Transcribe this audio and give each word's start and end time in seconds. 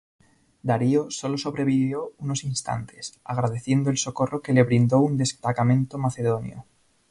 Darío 0.63 1.11
sólo 1.11 1.37
sobrevivió 1.37 2.13
unos 2.17 2.43
instantes, 2.43 3.19
agradeciendo 3.23 3.91
el 3.91 3.99
socorro 3.99 4.41
que 4.41 4.51
le 4.51 4.63
brindó 4.63 4.97
un 4.99 5.15
destacamento 5.15 5.99
macedonio. 5.99 6.65